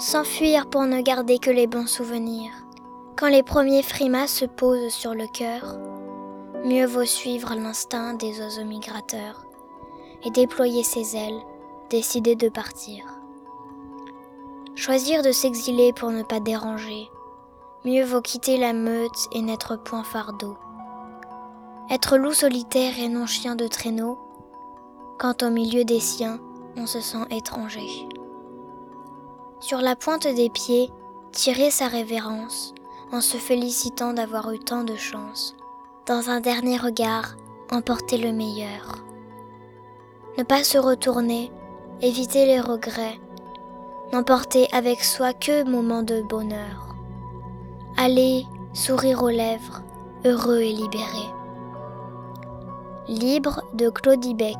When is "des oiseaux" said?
8.14-8.64